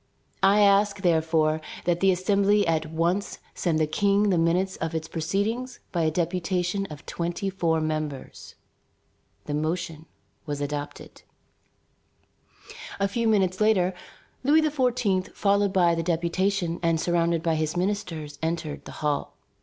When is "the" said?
1.99-2.09, 3.77-3.85, 4.31-4.37, 9.45-9.53, 15.93-16.01, 18.85-18.91